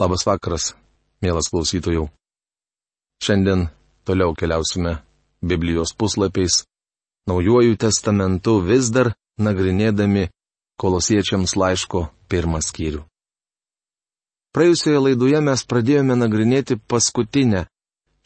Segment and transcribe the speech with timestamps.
[0.00, 0.72] Labas vakaras,
[1.20, 2.08] mielas klausytojų.
[3.20, 3.68] Šiandien
[4.08, 4.96] toliau keliausime
[5.44, 6.62] Biblijos puslapiais,
[7.28, 10.30] Naujuoju testamentu vis dar nagrinėdami
[10.80, 13.02] kolosiečiams laiško pirmą skyrių.
[14.56, 17.66] Praėjusioje laidoje mes pradėjome nagrinėti paskutinę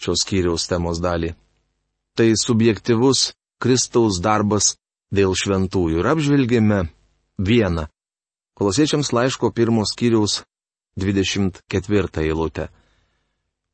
[0.01, 1.35] šios skyriaus temos dalį.
[2.17, 4.77] Tai subjektivus Kristaus darbas
[5.13, 6.81] dėl šventųjų ir apžvelgėme
[7.37, 7.89] vieną.
[8.55, 10.45] Kolosiečiams laiško pirmos skyriaus
[10.97, 12.69] 24 eilutę.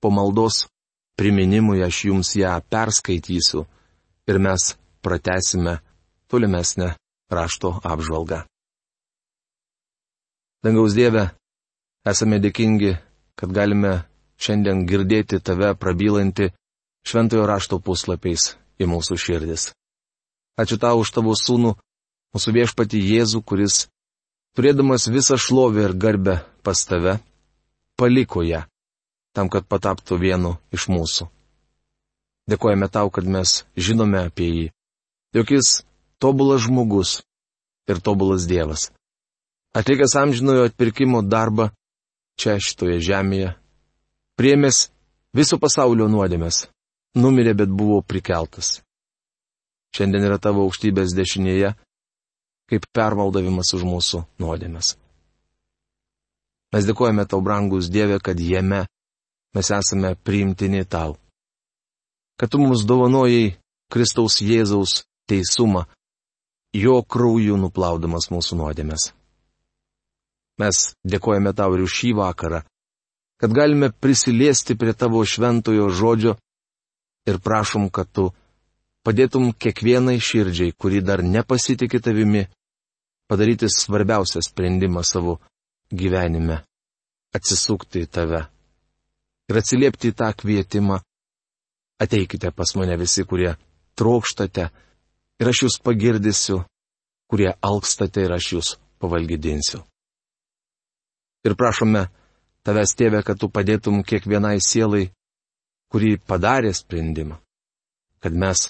[0.01, 0.67] Po maldos
[1.17, 3.67] priminimui aš jums ją perskaitysiu
[4.29, 5.79] ir mes pratesime
[6.29, 6.95] tolimesnę
[7.31, 8.45] rašto apžvalgą.
[10.65, 11.31] Dangaus Dieve,
[12.05, 12.97] esame dėkingi,
[13.37, 13.93] kad galime
[14.41, 16.51] šiandien girdėti tave prabylanti
[17.09, 19.71] šventojo rašto puslapiais į mūsų širdis.
[20.61, 21.73] Ačiū tau už tavo sūnų,
[22.37, 23.87] mūsų viešpati Jėzų, kuris
[24.57, 27.19] turėdamas visą šlovę ir garbę pas tave,
[27.97, 28.65] paliko ją,
[29.37, 31.29] tam, kad pataptų vienu iš mūsų.
[32.51, 34.67] Dėkojame tau, kad mes žinome apie jį,
[35.37, 35.83] jog jis
[36.19, 37.21] tobulas žmogus
[37.91, 38.91] ir tobulas Dievas.
[39.77, 41.69] Atlikęs amžinojo atpirkimo darbą
[42.41, 43.55] čia šitoje žemėje,
[44.35, 44.89] priemės
[45.37, 46.65] viso pasaulio nuodėmės,
[47.15, 48.81] numirė, bet buvo prikeltas.
[49.95, 51.75] Šiandien yra tavo aukštybės dešinėje
[52.71, 54.95] kaip permaldavimas už mūsų nuodėmes.
[56.71, 58.85] Mes dėkojame tau, brangus Dieve, kad jame
[59.55, 61.17] mes esame priimtini tau.
[62.39, 63.57] Kad tu mums dovanojai
[63.91, 65.89] Kristaus Jėzaus teisumą,
[66.73, 69.11] jo krauju nuplaudamas mūsų nuodėmes.
[70.63, 72.63] Mes dėkojame tau ir šį vakarą,
[73.41, 76.37] kad galime prisiliesti prie tavo šventojo žodžio
[77.27, 78.29] ir prašom, kad tu
[79.03, 82.47] padėtum kiekvienai širdžiai, kuri dar nepasitikė tavimi,
[83.31, 85.39] padaryti svarbiausią sprendimą savo
[85.93, 86.57] gyvenime-
[87.37, 88.41] atsisukti į tave.
[89.49, 90.97] Ir atsiliepti į tą kvietimą-
[92.05, 93.55] ateikite pas mane visi, kurie
[93.95, 94.65] trokštate,
[95.41, 96.65] ir aš jūs pagirdysiu,
[97.31, 98.69] kurie alkstate ir aš jūs
[98.99, 99.85] pavalgydinsiu.
[101.47, 102.09] Ir prašome
[102.67, 105.13] tavęs tėvę, kad tu padėtum kiekvienai sielai,
[105.91, 107.39] kuri padarė sprendimą,
[108.21, 108.69] kad mes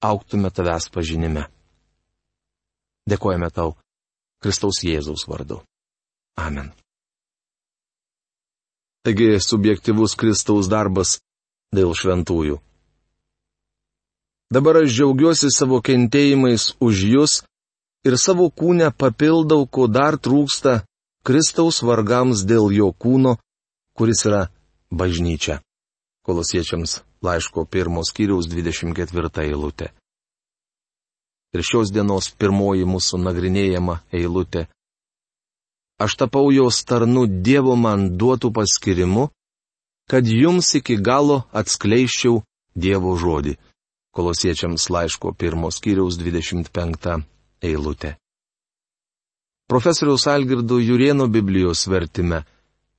[0.00, 1.44] auktume tavęs pažinime.
[3.08, 3.76] Dėkojame tau
[4.40, 5.60] Kristaus Jėzaus vardu.
[6.40, 6.72] Amen.
[9.04, 11.18] Taigi subjektivus Kristaus darbas
[11.76, 12.58] dėl šventųjų.
[14.50, 17.34] Dabar aš džiaugiuosi savo kentėjimais už jūs
[18.08, 20.80] ir savo kūnę papildau, ko dar trūksta
[21.24, 23.36] Kristaus vargams dėl jo kūno,
[23.94, 24.48] kuris yra
[24.90, 25.60] bažnyčia.
[26.26, 29.92] Kolosiečiams laiško pirmos kiriaus 24 eilutė
[31.54, 34.66] ir šios dienos pirmoji mūsų nagrinėjama eilutė.
[36.00, 39.28] Aš tapau jos tarnu Dievo man duotų paskirimu,
[40.10, 42.40] kad jums iki galo atskleiščiau
[42.74, 43.58] Dievo žodį.
[44.16, 47.20] Kolosiečiams laiško pirmos kiriaus 25
[47.62, 48.16] eilutė.
[49.70, 52.40] Profesoriaus Algirdo Jurieno Biblijos vertime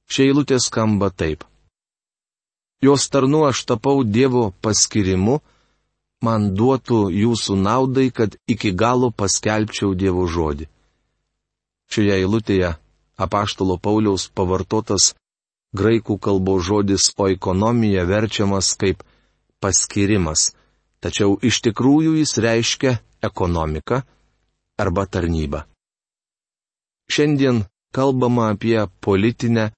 [0.07, 1.43] šia eilutė skamba taip.
[2.81, 5.41] Jos tarnu aš tapau Dievo paskirimu,
[6.25, 10.67] man duotų jūsų naudai, kad iki galo paskelbčiau Dievo žodį.
[11.91, 12.75] Šioje eilutėje
[13.17, 15.11] apaštalo Pauliaus pavartotas
[15.75, 19.03] graikų kalbos žodis oikonomija verčiamas kaip
[19.63, 20.51] paskirimas,
[21.03, 24.01] tačiau iš tikrųjų jis reiškia ekonomiką
[24.81, 25.65] arba tarnybą.
[27.11, 29.71] Šiandien kalbama apie politinę,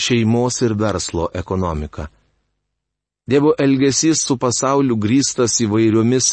[0.00, 2.08] šeimos ir verslo ekonomiką.
[3.26, 6.26] Dievo elgesys su pasauliu grįstas įvairiomis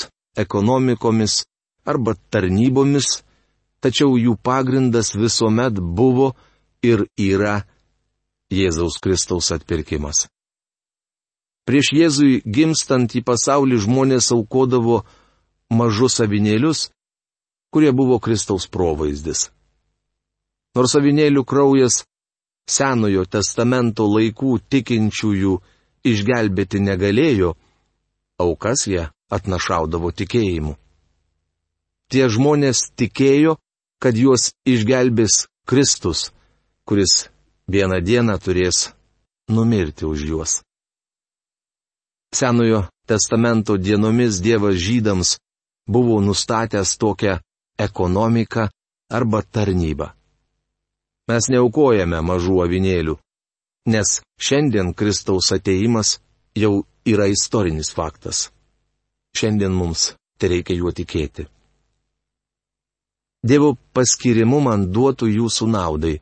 [0.44, 1.44] ekonomikomis
[1.88, 3.22] arba tarnybomis,
[3.80, 6.34] tačiau jų pagrindas visuomet buvo
[6.84, 7.62] ir yra
[8.52, 10.28] Jėzaus Kristaus atpirkimas.
[11.64, 15.06] Prieš Jėzui gimstant į pasaulį žmonės aukodavo
[15.72, 16.90] mažus avinėlius,
[17.72, 19.48] kurie buvo Kristaus provaizdis.
[20.76, 22.04] Nors avinėlių kraujas
[22.68, 25.56] Senojo testamento laikų tikinčiųjų
[26.04, 27.56] išgelbėti negalėjo,
[28.42, 30.76] aukas jie atnašaudavo tikėjimu.
[32.12, 33.56] Tie žmonės tikėjo,
[34.02, 36.32] kad juos išgelbės Kristus,
[36.84, 37.30] kuris
[37.72, 38.90] vieną dieną turės
[39.48, 40.52] numirti už juos.
[42.36, 45.38] Senojo testamento dienomis Dievas žydams
[45.88, 47.40] buvo nustatęs tokią
[47.78, 48.68] ekonomiką
[49.12, 50.12] arba tarnybą.
[51.28, 53.16] Mes neaukojame mažų avinėlių,
[53.86, 56.20] nes šiandien Kristaus ateimas
[56.56, 58.52] jau yra istorinis faktas.
[59.38, 61.48] Šiandien mums tai reikia juo tikėti.
[63.42, 66.20] Dievo paskirimu man duotų jūsų naudai.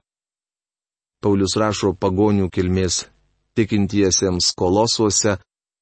[1.19, 3.03] Paulius rašo pagonių kilmės
[3.59, 5.35] tikintiesiems kolosuose,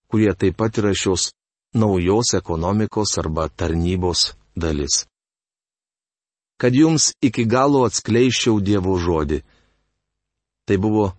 [0.10, 1.30] kurie taip pat yra šios
[1.78, 5.06] naujos ekonomikos arba tarnybos dalis.
[6.58, 9.44] Kad jums iki galo atskleiščiau Dievo žodį.
[10.66, 11.12] Tai buvo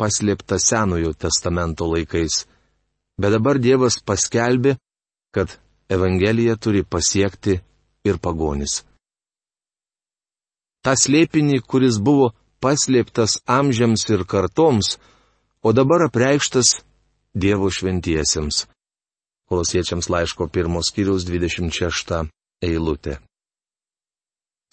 [0.00, 2.44] paslėpta Senojo testamento laikais,
[3.20, 4.76] bet dabar Dievas paskelbė,
[5.34, 5.58] kad
[5.90, 7.58] Evangelija turi pasiekti
[8.04, 8.82] ir pagonis.
[10.84, 14.98] Ta slėpinį, kuris buvo paslėptas amžiams ir kartoms,
[15.64, 16.80] o dabar apreikštas
[17.34, 18.66] Dievo šventiesiems.
[19.50, 22.28] Kolosiečiams laiško pirmos kiriaus 26
[22.64, 23.18] eilutė.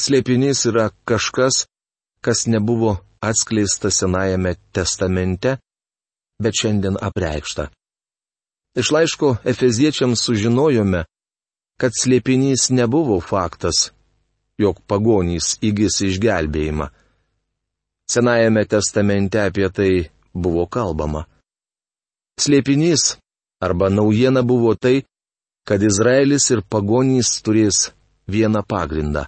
[0.01, 1.65] Slėpinys yra kažkas,
[2.25, 5.57] kas nebuvo atskleista Senajame testamente,
[6.41, 7.69] bet šiandien apreikšta.
[8.75, 11.03] Iš laiško Efeziečiams sužinojome,
[11.77, 13.91] kad slėpinys nebuvo faktas,
[14.61, 16.87] jog pagonys įgis išgelbėjimą.
[18.11, 19.91] Senajame testamente apie tai
[20.33, 21.25] buvo kalbama.
[22.41, 23.17] Slėpinys
[23.61, 25.03] arba naujiena buvo tai,
[25.67, 27.91] kad Izraelis ir pagonys turės
[28.27, 29.27] vieną pagrindą.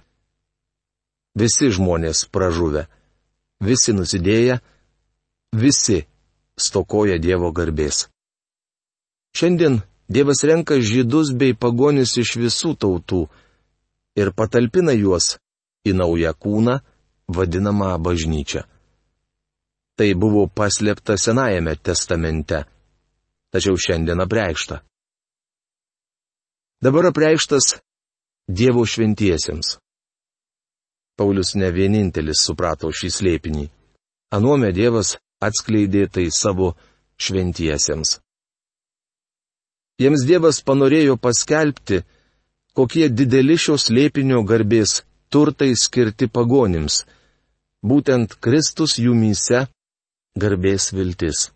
[1.38, 2.86] Visi žmonės pražuvę,
[3.60, 4.58] visi nusidėję,
[5.54, 6.04] visi
[6.58, 8.08] stokoja Dievo garbės.
[9.34, 13.24] Šiandien Dievas renka žydus bei pagonis iš visų tautų
[14.20, 15.38] ir patalpina juos
[15.88, 16.78] į naują kūną,
[17.28, 18.64] vadinamą bažnyčią.
[19.96, 22.64] Tai buvo paslėpta Senajame testamente,
[23.54, 24.82] tačiau šiandien apreikšta.
[26.84, 27.78] Dabar apreikštas
[28.44, 29.78] Dievo šventiesiems.
[31.16, 33.68] Paulius ne vienintelis suprato šį slėpinį.
[34.34, 36.72] Anuome Dievas atskleidė tai savo
[37.20, 38.18] šventiesiems.
[40.02, 42.00] Jiems Dievas panorėjo paskelbti,
[42.74, 47.04] kokie dideli šios lėpinio garbės turtai skirti pagonims.
[47.84, 49.66] Būtent Kristus jumyse
[50.34, 51.50] garbės viltis.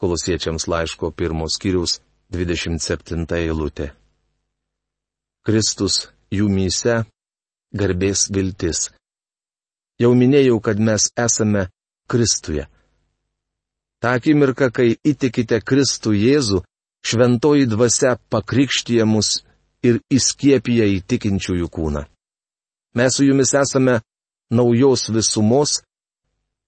[0.00, 1.98] Kolosiečiams laiško pirmos skyrius
[2.32, 3.90] 27 eilutė.
[5.44, 7.02] Kristus jumyse
[7.76, 8.88] garbės viltis.
[10.00, 11.68] Jau minėjau, kad mes esame
[12.10, 12.66] Kristuje.
[14.00, 16.62] Ta akimirka, kai įtikite Kristų Jėzų,
[17.04, 19.42] šventoji dvasia pakrikštyje mus
[19.84, 22.06] ir įskiepija į tikinčiųjų kūną.
[22.96, 24.00] Mes su jumis esame
[24.50, 25.82] naujos visumos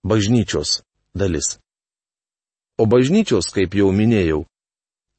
[0.05, 0.82] bažnyčios
[1.14, 1.56] dalis.
[2.78, 4.44] O bažnyčios, kaip jau minėjau,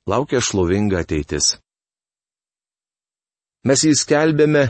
[0.09, 1.57] laukia šlovinga ateitis.
[3.63, 4.63] Mes jį skelbėme,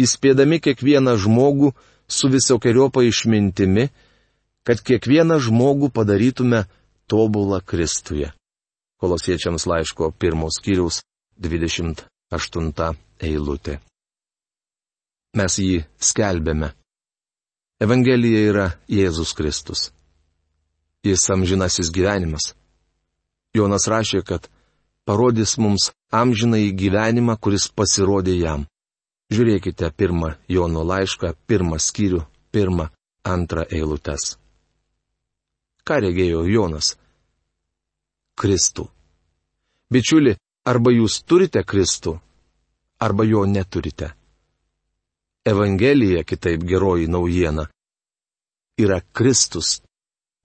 [0.00, 1.72] įspėdami kiekvieną žmogų
[2.08, 3.88] su visokiojopa išmintimi,
[4.64, 6.64] kad kiekvieną žmogų padarytume
[7.06, 8.32] tobulą Kristuje.
[9.00, 11.02] Kolosiečiams laiško pirmos kiriaus
[11.40, 13.80] 28 eilutė.
[15.34, 16.70] Mes jį skelbėme.
[17.82, 19.90] Evangelija yra Jėzus Kristus.
[21.04, 22.54] Jis amžinasis gyvenimas.
[23.54, 24.46] Jonas rašė, kad
[25.04, 28.64] parodys mums amžinai gyvenimą, kuris pasirodė jam.
[29.32, 32.20] Žiūrėkite pirmą Jono laišką, pirmą skyrių,
[32.52, 32.90] pirmą,
[33.24, 34.34] antrą eilutes.
[35.84, 36.94] Ką regėjo Jonas?
[38.40, 38.88] Kristų.
[39.92, 40.34] Bičiuli,
[40.66, 42.18] arba jūs turite Kristų,
[42.98, 44.12] arba jo neturite.
[45.44, 47.68] Evangelija, kitaip geroji naujiena,
[48.80, 49.80] yra Kristus.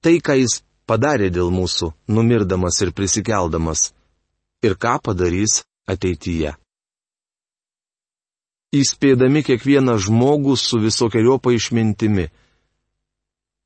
[0.03, 3.91] Tai, ką jis padarė dėl mūsų, numirdamas ir prisikeldamas,
[4.63, 6.55] ir ką padarys ateityje.
[8.69, 12.27] Įspėdami kiekvieną žmogų su visokiojopa išmintimi.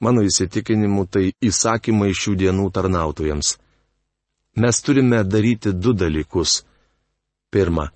[0.04, 3.58] Mano įsitikinimu tai įsakymai šių dienų tarnautojams.
[4.56, 6.62] Mes turime daryti du dalykus.
[7.52, 7.90] Pirma,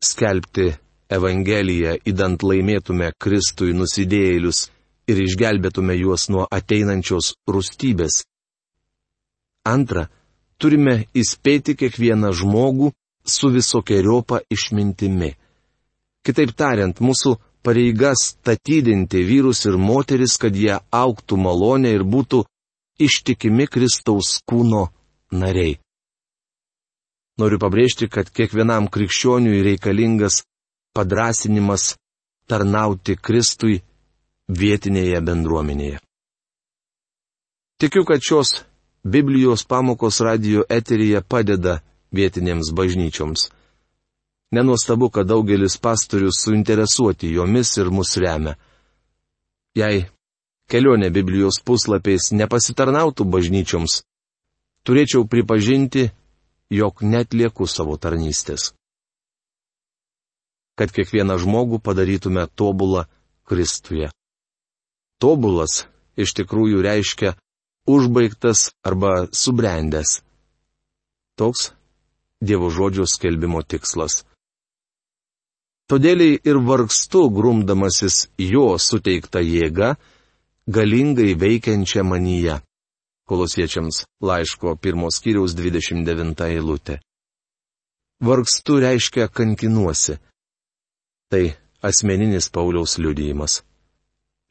[0.00, 0.70] skelbti
[1.10, 4.68] Evangeliją, įdant laimėtume Kristui nusidėjėlius
[5.10, 8.22] ir išgelbėtume juos nuo ateinančios rūstybės.
[9.66, 10.06] Antra,
[10.56, 12.92] turime įspėti kiekvieną žmogų
[13.26, 15.34] su visokiojopa išmintimi.
[16.26, 22.44] Kitaip tariant, mūsų pareiga statydinti vyrus ir moteris, kad jie auktų malonę ir būtų
[23.00, 24.88] ištikimi Kristaus kūno
[25.32, 25.78] nariai.
[27.40, 30.42] Noriu pabrėžti, kad kiekvienam krikščioniui reikalingas
[30.92, 31.94] padrasinimas
[32.50, 33.78] tarnauti Kristui
[34.50, 36.00] vietinėje bendruomenėje.
[37.80, 38.58] Tikiu, kad šios
[39.04, 41.78] Biblijos pamokos radio eteryje padeda
[42.12, 43.46] vietinėms bažnyčioms.
[44.50, 48.56] Nenuostabu, kad daugelis pastorių suinteresuoti jomis ir mus remia.
[49.78, 50.08] Jei
[50.70, 54.00] kelionė Biblijos puslapiais nepasitarnautų bažnyčioms,
[54.82, 56.08] turėčiau pripažinti,
[56.70, 58.72] jog netlieku savo tarnystės.
[60.78, 63.04] Kad kiekvieną žmogų padarytume tobulą
[63.46, 64.10] Kristuje.
[65.20, 65.84] Tobulas
[66.18, 67.34] iš tikrųjų reiškia
[67.90, 70.20] užbaigtas arba subrendęs.
[71.38, 71.70] Toks
[72.40, 74.24] Dievo žodžio skelbimo tikslas.
[75.90, 79.96] Todėliai ir vargstu grumdamasis jo suteikta jėga,
[80.70, 82.60] galingai veikiančia manyje.
[83.26, 87.00] Kolosiečiams laiško pirmos kiriaus 29 eilutė.
[88.22, 90.18] Vargstu reiškia kankinuosi.
[91.30, 91.44] Tai
[91.82, 93.64] asmeninis Pauliaus liudijimas.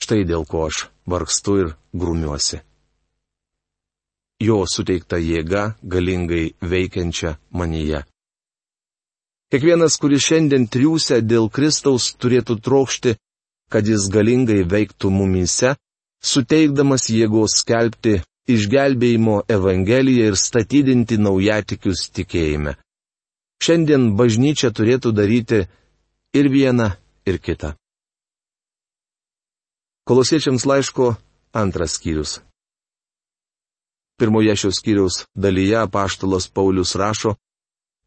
[0.04, 2.60] Štai dėl ko aš vargstu ir grumiuosi.
[4.44, 8.04] Jo suteikta jėga galingai veikiančia manyje.
[9.50, 13.16] Kiekvienas, kuris šiandien triūsia dėl Kristaus, turėtų trokšti,
[13.74, 15.74] kad jis galingai veiktų mumyse,
[16.22, 22.76] suteikdamas jėgos skelbti išgelbėjimo Evangeliją ir statydinti naujatikius tikėjime.
[23.66, 25.64] Šiandien bažnyčia turėtų daryti
[26.38, 26.92] ir vieną,
[27.26, 27.74] ir kitą.
[30.06, 31.16] Kolosiečiams laiško
[31.58, 32.40] antras skyrius.
[34.22, 37.36] Pirmoje šios skyriaus dalyje apaštalas Paulius rašo,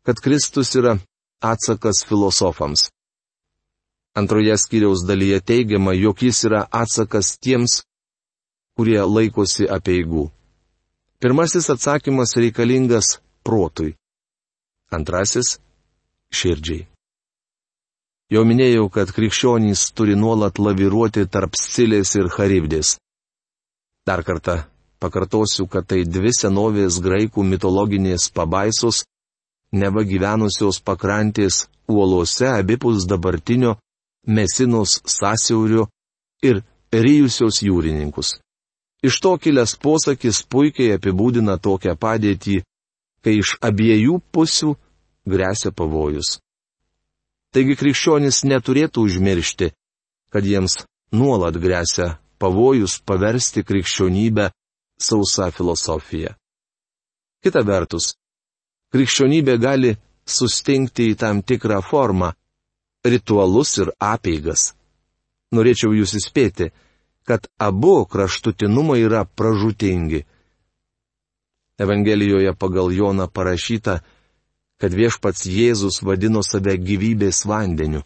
[0.06, 1.00] kad Kristus yra
[1.42, 2.88] atsakas filosofams.
[4.14, 7.80] Antroje skyriaus dalyje teigiama, jog jis yra atsakas tiems,
[8.76, 10.28] kurie laikosi apieigų.
[11.22, 13.94] Pirmasis atsakymas reikalingas protui.
[14.92, 15.58] Antrasis-
[16.38, 16.86] širdžiai.
[18.32, 22.96] Jau minėjau, kad krikščionys turi nuolat laviruoti tarp scilės ir charibdės.
[24.08, 24.64] Dar kartą
[25.02, 29.04] pakartosiu, kad tai dvi senovės graikų mitologinės pabaisos,
[29.72, 33.76] neva gyvenusios pakrantės uolose abipus dabartinio
[34.26, 35.88] Mesinos sąsiaurio
[36.42, 36.62] ir
[36.92, 38.36] ryjusios jūrininkus.
[39.02, 42.60] Iš to kilęs posakis puikiai apibūdina tokią padėtį,
[43.22, 44.76] kai iš abiejų pusių
[45.26, 46.38] grėsia pavojus.
[47.52, 49.72] Taigi krikščionis neturėtų užmiršti,
[50.30, 54.48] kad jiems nuolat grėsia pavojus paversti krikščionybę
[55.02, 56.36] sausa filosofija.
[57.42, 58.14] Kita vertus,
[58.92, 59.96] krikščionybė gali
[60.28, 62.32] sustingti į tam tikrą formą-
[63.12, 64.72] ritualus ir apeigas.
[65.52, 66.70] Norėčiau jūs įspėti,
[67.24, 70.24] kad abu kraštutinumai yra pražutingi.
[71.78, 74.00] Evangelijoje pagal Joną parašyta,
[74.80, 78.02] kad viešpats Jėzus vadino save gyvybės vandeniu.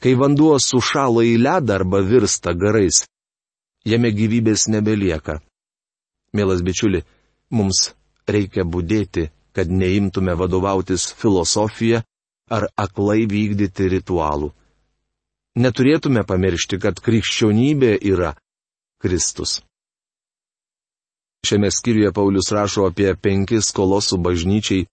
[0.00, 3.04] Kai vanduo sušalo į ledą arba virsta garais,
[3.84, 5.40] jame gyvybės nebelieka.
[6.32, 7.04] Mielas bičiuli,
[7.50, 7.92] mums
[8.26, 12.02] reikia būdėti kad neimtume vadovautis filosofija
[12.50, 14.50] ar aklai vykdyti ritualų.
[15.60, 18.34] Neturėtume pamiršti, kad krikščionybė yra
[19.02, 19.58] Kristus.
[21.46, 24.86] Šiame skyriuje Paulius rašo apie penkis kolosų bažnyčiai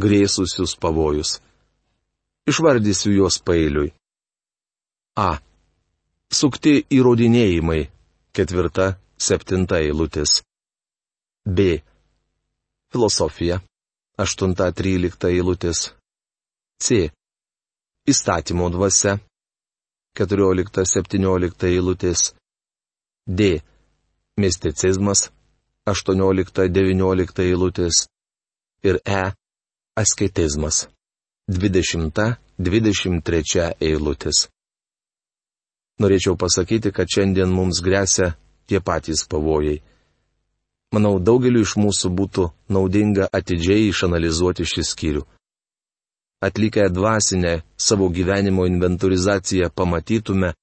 [0.00, 1.38] grėsusius pavojus.
[2.48, 3.92] Išvardysiu juos pailiui.
[5.20, 5.38] A.
[6.32, 7.82] Sukti įrodinėjimai.
[8.32, 10.40] Ketvirta, septinta eilutės.
[11.44, 11.82] B.
[12.90, 13.60] Filosofija.
[14.20, 15.96] 8-13 eilutės.
[16.84, 17.08] C.
[18.08, 19.12] Įstatymo dvasia.
[20.18, 22.34] 14-17 eilutės.
[23.24, 23.62] D.
[24.36, 25.30] Misticizmas.
[25.88, 28.06] 18-19 eilutės.
[28.84, 29.32] Ir E.
[29.96, 30.88] Asketizmas.
[31.48, 34.48] 20-23 eilutės.
[36.00, 38.34] Norėčiau pasakyti, kad šiandien mums grėsia
[38.68, 39.80] tie patys pavojai.
[40.90, 45.22] Manau, daugeliu iš mūsų būtų naudinga atidžiai išanalizuoti šį skyrių.
[46.42, 50.54] Atlikę dvasinę savo gyvenimo inventorizaciją pamatytume,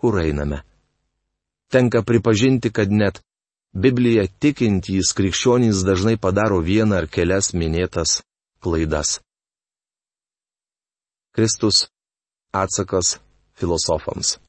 [0.00, 0.62] kur einame.
[1.70, 3.20] Tenka pripažinti, kad net
[3.70, 8.16] Biblija tikintys krikščionys dažnai padaro vieną ar kelias minėtas
[8.58, 9.20] klaidas.
[11.30, 11.86] Kristus
[12.50, 13.20] atsakas
[13.54, 14.40] filosofams.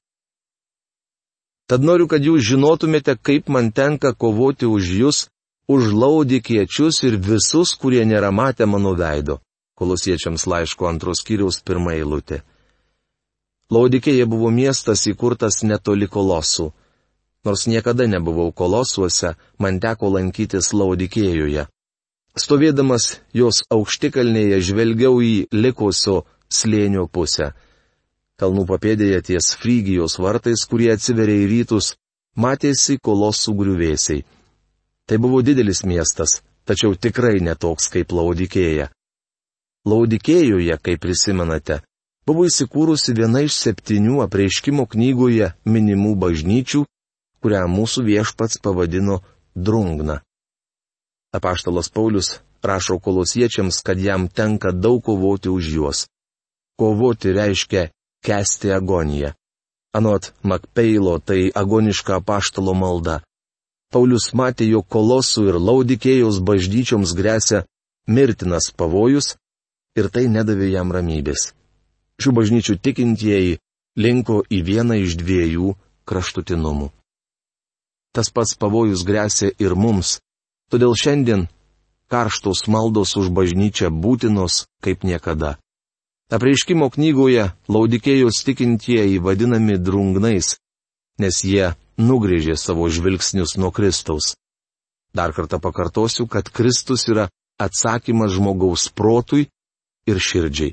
[1.71, 5.19] Tad noriu, kad jūs žinotumėte, kaip man tenka kovoti už jūs,
[5.71, 9.37] už laudikiečius ir visus, kurie nėra matę mano veido.
[9.79, 12.41] Kolosiečiams laiško antros kiriaus pirmą eilutę.
[13.71, 16.73] Laudikėje buvo miestas įkurtas netoli kolosų.
[17.47, 21.69] Nors niekada nebuvau kolosuose, man teko lankytis Laudikėjoje.
[22.35, 27.53] Stovėdamas jos aukštikalnėje žvelgiau į likusio slėnio pusę.
[28.41, 31.91] Kalnų papėdėje ties Frygijos vartais, kurie atsiveria į rytus,
[32.33, 34.23] matėsi kolosų griuvėsiai.
[35.05, 38.89] Tai buvo didelis miestas, tačiau tikrai netoks kaip Laudikėja.
[39.85, 41.81] Laudikėjoje, kaip prisimenate,
[42.25, 46.83] buvo įsikūrusi viena iš septynių apreiškimo knygoje minimų bažnyčių,
[47.45, 49.21] kurią mūsų viešpats pavadino
[49.53, 50.21] Drungna.
[51.37, 56.05] Apaštalas Paulius rašo kolosiečiams, kad jam tenka daug kovoti už juos.
[56.77, 57.89] Kovoti reiškia
[58.25, 59.33] kesti agoniją.
[59.93, 63.19] Anot Makpeilo tai agoniška paštalo malda.
[63.91, 67.65] Paulius matė, jog kolosų ir laudikėjos bažnyčioms grėsia
[68.07, 69.35] mirtinas pavojus
[69.99, 71.51] ir tai nedavė jam ramybės.
[72.21, 73.59] Šių bažnyčių tikintieji
[73.99, 75.73] linko į vieną iš dviejų
[76.07, 76.87] kraštutinumų.
[78.15, 80.19] Tas pats pavojus grėsia ir mums,
[80.71, 81.47] todėl šiandien
[82.11, 85.57] karštos maldos už bažnyčią būtinos kaip niekada.
[86.31, 90.53] Apreiškimo knygoje laudikėjos tikintieji vadinami drungnais,
[91.19, 94.37] nes jie nugrėžė savo žvilgsnius nuo Kristaus.
[95.11, 97.27] Dar kartą pakartosiu, kad Kristus yra
[97.59, 99.49] atsakymas žmogaus protui
[100.07, 100.71] ir širdžiai.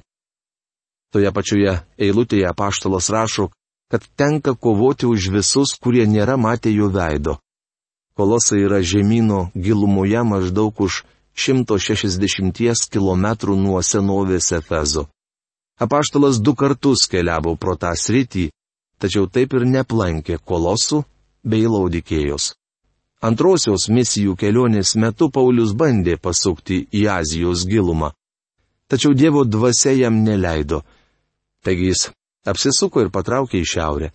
[1.10, 3.50] Toje pačioje eilutėje apaštalas rašo,
[3.90, 7.40] kad tenka kovoti už visus, kurie nėra matę jo veido.
[8.14, 11.02] Kolosai yra žemynų gilumoje maždaug už
[11.34, 13.26] 160 km
[13.58, 15.08] nuo senovės Efezo.
[15.78, 18.48] Apaštalas du kartus keliavo pro tą sritį,
[18.98, 21.04] tačiau taip ir neplankė kolosų
[21.46, 22.52] bei laudikėjos.
[23.22, 28.12] Antrosios misijų kelionės metu Paulius bandė pasukti į Azijos gilumą.
[28.90, 30.84] Tačiau Dievo dvasia jam neleido.
[31.62, 32.08] Taigi jis
[32.46, 34.12] apsisuko ir patraukė į šiaurę.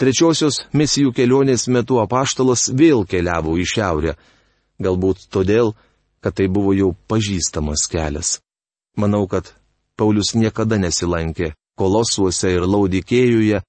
[0.00, 4.14] Trečiosios misijų kelionės metu apaštalas vėl keliavo į šiaurę.
[4.82, 5.74] Galbūt todėl,
[6.20, 8.38] kad tai buvo jau pažįstamas kelias.
[8.96, 9.52] Manau, kad
[10.02, 13.60] Paulius niekada nesilankė kolosuose ir laudikėjuje,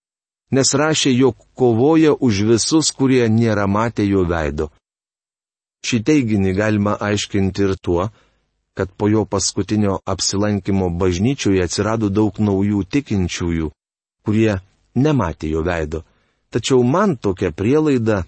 [0.58, 4.72] nes rašė, jog kovoja už visus, kurie nėra matę jo veido.
[5.86, 8.08] Šį teiginį galima aiškinti ir tuo,
[8.74, 13.70] kad po jo paskutinio apsilankimo bažnyčioje atsirado daug naujų tikinčiųjų,
[14.26, 14.58] kurie
[15.06, 16.02] nematė jo veido.
[16.50, 18.24] Tačiau man tokia prielaida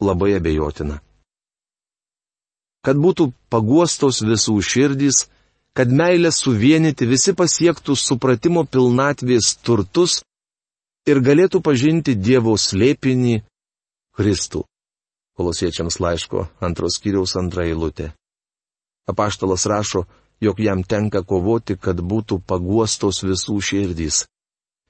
[0.00, 1.02] labai abejotina
[2.80, 5.26] kad būtų paguostos visų širdys,
[5.76, 10.20] kad meilė suvienyti visi pasiektų supratimo pilnatvės turtus
[11.06, 13.40] ir galėtų pažinti Dievo slėpinį
[14.16, 14.64] Kristų.
[15.38, 18.10] Kolosiečiams laiško antros kiriaus antra eilutė.
[19.08, 20.04] Apaštalas rašo,
[20.40, 24.26] jog jam tenka kovoti, kad būtų paguostos visų širdys.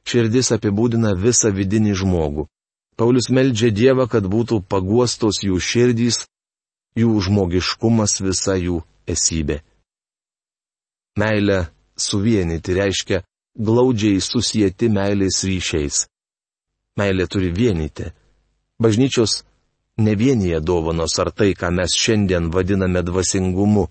[0.04, 2.48] Širdis apibūdina visą vidinį žmogų.
[2.96, 6.24] Paulius meldžia Dievą, kad būtų paguostos jų širdys
[6.98, 9.60] jų žmogiškumas visa jų esybė.
[11.20, 11.58] Meilę
[12.06, 13.22] suvienyti reiškia
[13.66, 16.06] glaudžiai susijęti meilės ryšiais.
[16.98, 18.06] Meilė turi vienyti.
[18.80, 19.42] Bažnyčios
[20.04, 23.88] ne vienyje dovanos ar tai, ką mes šiandien vadiname dvasingumu.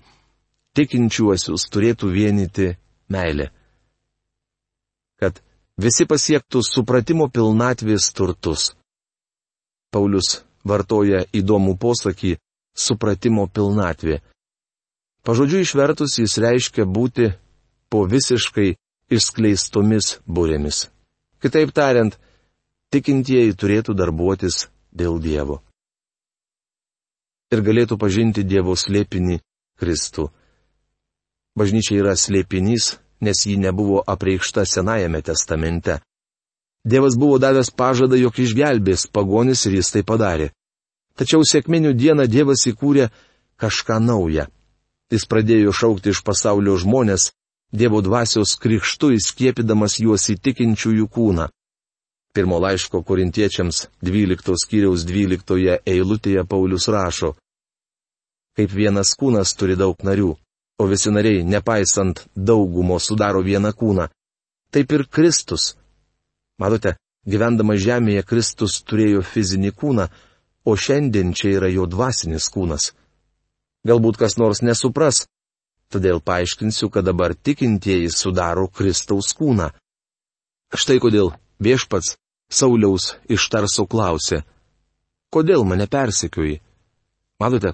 [0.76, 2.68] Tikinčiuosius turėtų vienyti
[3.14, 3.50] meilė.
[5.20, 5.42] Kad
[5.78, 8.72] visi pasiektų supratimo pilnatvės turtus.
[9.92, 12.38] Paulius vartoja įdomų posakį
[12.78, 14.22] supratimo pilnatvė.
[15.30, 17.28] Pažodžiu išvertus jis reiškia būti
[17.94, 18.72] po visiškai
[19.14, 20.88] išskleistomis būrėmis.
[21.38, 22.18] Kitaip tariant,
[22.90, 25.60] tikintieji turėtų darbuotis dėl Dievo.
[27.54, 29.38] Ir galėtų pažinti Dievo slėpinį
[29.78, 30.32] Kristų.
[31.54, 36.02] Bažnyčia yra slėpinys, nes ji nebuvo apreikšta Senajame testamente.
[36.82, 40.56] Dievas buvo davęs pažadą, jog išgelbės pagonis ir jis tai padarė.
[41.14, 43.12] Tačiau sėkminių dieną Dievas įkūrė
[43.62, 44.50] kažką naują.
[45.10, 47.32] Jis pradėjo šaukti iš pasaulio žmonės,
[47.70, 51.52] Dievo dvasios krikštų įskiepidamas juos įtikinčiųjų kūną.
[52.34, 57.36] Pirmo laiško korintiečiams 12 skyriaus 12 eilutėje Paulius rašo.
[58.58, 60.32] Kaip vienas kūnas turi daug narių,
[60.82, 64.10] o visi nariai, nepaisant daugumo, sudaro vieną kūną.
[64.74, 65.76] Taip ir Kristus.
[66.58, 66.96] Matote,
[67.30, 70.10] gyvendamas žemėje Kristus turėjo fizinį kūną,
[70.66, 72.96] o šiandien čia yra jo dvasinis kūnas.
[73.88, 75.26] Galbūt kas nors nesupras,
[75.94, 79.70] todėl paaiškinsiu, kad dabar tikintieji sudaro Kristaus kūną.
[80.76, 81.32] Štai kodėl
[81.64, 82.18] viešpats
[82.52, 84.44] Sauliaus iš Tarso klausė,
[85.34, 86.60] kodėl mane persekioji?
[87.40, 87.74] Matote,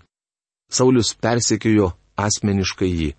[0.70, 3.12] Saulius persekiojo asmeniškai jį.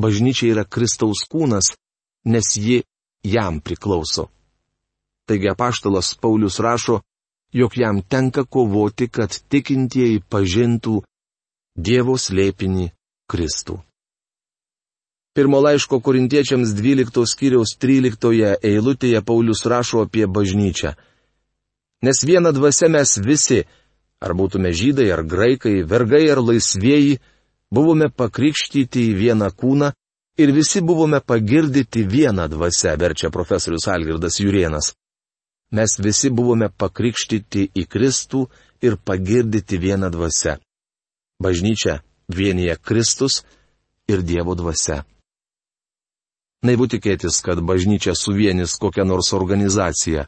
[0.00, 1.74] Bažnyčia yra Kristaus kūnas,
[2.26, 2.82] nes ji
[3.22, 4.28] jam priklauso.
[5.28, 7.00] Taigi apaštalas Paulius rašo,
[7.52, 11.00] jog jam tenka kovoti, kad tikintieji pažintų
[11.76, 12.90] Dievo slėpinį
[13.30, 13.80] Kristų.
[15.34, 20.94] Pirmo laiško korintiečiams 12 skyriaus 13 eilutėje Paulius rašo apie bažnyčią.
[22.06, 23.64] Nes vieną dvasę mes visi,
[24.22, 27.18] ar būtume žydai, ar graikai, vergai, ar laisvėjai,
[27.74, 29.90] buvome pakrikštyti į vieną kūną
[30.38, 34.94] ir visi buvome pagirdyti vieną dvasę, verčia profesorius Algirdas Jurienas
[35.74, 38.44] mes visi buvome pakrikštyti į Kristų
[38.86, 40.58] ir pagirdyti vieną dvasę.
[41.42, 43.42] Bažnyčia vienyje Kristus
[44.08, 45.04] ir Dievo dvasia.
[46.64, 50.24] Naivu tikėtis, kad bažnyčia suvienis kokią nors organizaciją.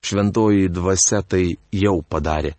[0.00, 2.54] Šventoji dvasia tai jau padarė.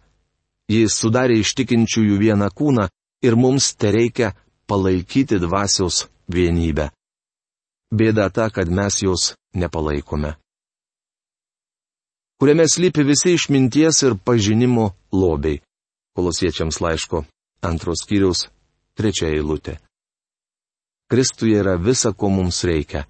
[0.69, 2.85] Jis sudarė iš tikinčiųjų vieną kūną
[3.25, 4.35] ir mums tereikia
[4.69, 6.91] palaikyti dvasios vienybę.
[7.91, 10.35] Bėda ta, kad mes jos nepalaikome.
[12.37, 15.61] Kuriame slypi visi išminties ir pažinimo lobiai.
[16.15, 17.25] Kolosiečiams laiško
[17.61, 18.47] antros skyriaus
[18.97, 19.77] trečia eilutė.
[21.11, 23.05] Kristuje yra visa, ko mums reikia.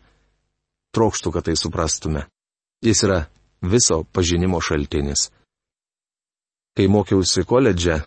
[0.95, 2.25] Trokštų, kad tai suprastume.
[2.81, 3.19] Jis yra
[3.61, 5.29] viso pažinimo šaltinis.
[6.75, 8.01] Kai mokiausi koledže,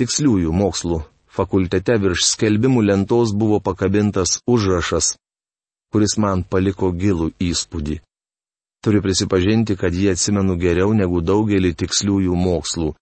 [0.00, 5.14] tiksliųjų mokslų fakultete virš skelbimų lentos buvo pakabintas užrašas,
[5.92, 8.00] kuris man paliko gilų įspūdį.
[8.80, 12.94] Turiu prisipažinti, kad jį atsimenu geriau negu daugelį tiksliųjų mokslų.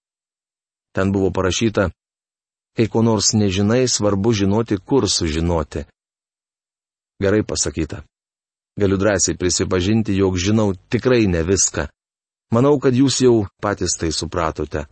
[0.92, 1.92] Ten buvo parašyta,
[2.78, 5.82] kai ko nors nežinai, svarbu žinoti, kur sužinoti.
[7.18, 8.04] Gerai pasakyta.
[8.78, 11.88] Galiu drąsiai prisipažinti, jog žinau tikrai ne viską.
[12.54, 14.86] Manau, kad jūs jau patys tai supratote.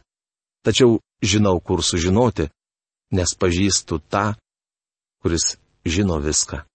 [0.67, 2.51] Tačiau žinau, kur sužinoti,
[3.15, 4.35] nes pažįstu tą,
[5.23, 5.55] kuris
[5.87, 6.67] žino viską.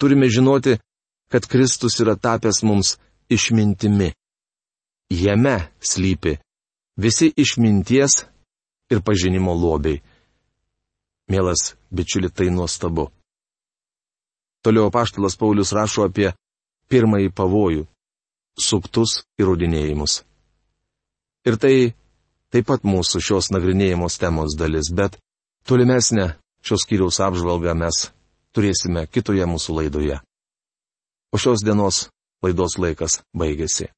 [0.00, 0.78] Turime žinoti,
[1.28, 2.96] kad Kristus yra tapęs mums
[3.28, 4.14] išmintimi.
[5.12, 6.38] Jame slypi
[6.96, 8.24] visi išminties
[8.90, 10.00] ir pažinimo lobiai.
[11.28, 13.10] Mielas bičiuli, tai nuostabu.
[14.62, 16.32] Toliau paštalas Paulius rašo apie
[16.90, 17.86] pirmąjį pavojų-
[18.68, 20.24] suktus įrodinėjimus.
[21.46, 21.94] Ir tai
[22.50, 25.18] taip pat mūsų šios nagrinėjimos temos dalis, bet
[25.64, 28.10] tolimesnę šios skyriaus apžvalgą mes
[28.52, 30.20] turėsime kitoje mūsų laidoje.
[31.32, 32.08] O šios dienos
[32.42, 33.88] laidos laikas baigėsi.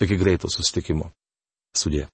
[0.00, 1.12] Iki greito sustikimo.
[1.76, 2.10] Sudė.